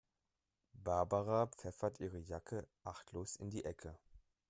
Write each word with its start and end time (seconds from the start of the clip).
Barbara 0.73 1.45
pfeffert 1.45 1.99
ihre 1.99 2.17
Jacke 2.17 2.65
achtlos 2.83 3.35
in 3.35 3.51
die 3.51 3.65
Ecke. 3.65 3.99